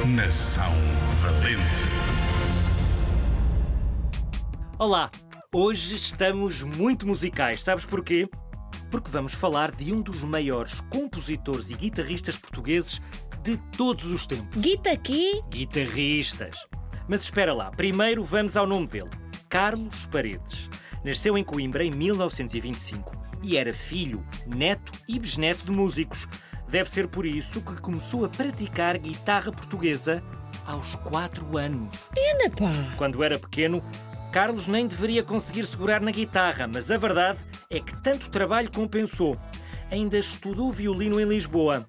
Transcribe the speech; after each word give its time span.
Geração 0.00 0.72
Valente. 1.20 1.84
Olá, 4.78 5.10
hoje 5.52 5.94
estamos 5.94 6.62
muito 6.62 7.06
musicais. 7.06 7.60
Sabes 7.60 7.84
porquê? 7.84 8.26
Porque 8.90 9.10
vamos 9.10 9.34
falar 9.34 9.72
de 9.72 9.92
um 9.92 10.00
dos 10.00 10.24
maiores 10.24 10.80
compositores 10.88 11.68
e 11.68 11.74
guitarristas 11.74 12.38
portugueses 12.38 13.02
de 13.42 13.58
todos 13.76 14.06
os 14.06 14.24
tempos. 14.26 14.58
Guita 14.58 14.90
aqui? 14.90 15.42
Guitarristas. 15.50 16.66
Mas 17.06 17.24
espera 17.24 17.52
lá, 17.52 17.70
primeiro 17.70 18.24
vamos 18.24 18.56
ao 18.56 18.66
nome 18.66 18.86
dele: 18.86 19.10
Carlos 19.50 20.06
Paredes. 20.06 20.70
Nasceu 21.04 21.36
em 21.38 21.44
Coimbra 21.44 21.84
em 21.84 21.90
1925 21.90 23.16
e 23.42 23.56
era 23.56 23.72
filho, 23.72 24.24
neto 24.46 24.92
e 25.08 25.18
bisneto 25.18 25.64
de 25.64 25.72
músicos. 25.72 26.28
Deve 26.68 26.88
ser 26.88 27.08
por 27.08 27.24
isso 27.24 27.60
que 27.60 27.80
começou 27.80 28.24
a 28.24 28.28
praticar 28.28 28.98
guitarra 28.98 29.50
portuguesa 29.50 30.22
aos 30.66 30.94
4 30.96 31.56
anos. 31.56 32.10
Pá! 32.50 32.70
Quando 32.96 33.24
era 33.24 33.38
pequeno, 33.38 33.82
Carlos 34.30 34.68
nem 34.68 34.86
deveria 34.86 35.22
conseguir 35.22 35.64
segurar 35.64 36.00
na 36.00 36.10
guitarra, 36.10 36.68
mas 36.68 36.90
a 36.90 36.96
verdade 36.96 37.38
é 37.68 37.80
que 37.80 37.96
tanto 38.02 38.30
trabalho 38.30 38.70
compensou. 38.70 39.36
Ainda 39.90 40.18
estudou 40.18 40.70
violino 40.70 41.20
em 41.20 41.24
Lisboa. 41.24 41.88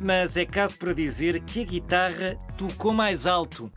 Mas 0.00 0.36
é 0.36 0.44
caso 0.44 0.76
para 0.76 0.92
dizer 0.92 1.40
que 1.40 1.62
a 1.62 1.64
guitarra 1.64 2.36
tocou 2.56 2.92
mais 2.92 3.26
alto. 3.26 3.70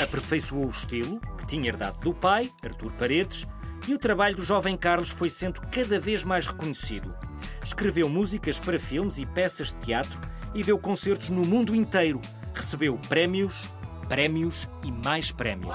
Aperfeiçoou 0.00 0.66
o 0.66 0.70
estilo, 0.70 1.20
que 1.36 1.46
tinha 1.46 1.68
herdado 1.68 2.00
do 2.00 2.14
pai, 2.14 2.50
Artur 2.62 2.90
Paredes, 2.92 3.46
e 3.86 3.94
o 3.94 3.98
trabalho 3.98 4.36
do 4.36 4.44
jovem 4.44 4.76
Carlos 4.76 5.10
foi 5.10 5.28
sendo 5.28 5.60
cada 5.70 6.00
vez 6.00 6.24
mais 6.24 6.46
reconhecido. 6.46 7.14
Escreveu 7.62 8.08
músicas 8.08 8.58
para 8.58 8.78
filmes 8.78 9.18
e 9.18 9.26
peças 9.26 9.68
de 9.68 9.74
teatro 9.86 10.18
e 10.54 10.62
deu 10.62 10.78
concertos 10.78 11.30
no 11.30 11.44
mundo 11.44 11.74
inteiro. 11.74 12.20
Recebeu 12.54 12.98
prémios, 13.08 13.68
prémios 14.08 14.68
e 14.82 14.90
mais 14.90 15.30
prémios. 15.30 15.74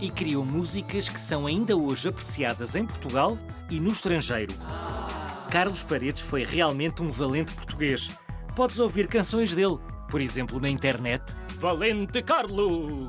E 0.00 0.10
criou 0.10 0.44
músicas 0.44 1.08
que 1.08 1.18
são 1.18 1.46
ainda 1.46 1.76
hoje 1.76 2.08
apreciadas 2.08 2.74
em 2.74 2.84
Portugal 2.84 3.38
e 3.70 3.80
no 3.80 3.90
estrangeiro. 3.90 4.54
Carlos 5.50 5.82
Paredes 5.82 6.20
foi 6.22 6.44
realmente 6.44 7.02
um 7.02 7.10
valente 7.10 7.52
português. 7.52 8.10
Podes 8.54 8.78
ouvir 8.78 9.06
canções 9.06 9.54
dele, 9.54 9.78
por 10.08 10.20
exemplo, 10.20 10.60
na 10.60 10.68
internet. 10.68 11.22
Valente 11.58 12.22
Carlos! 12.22 13.06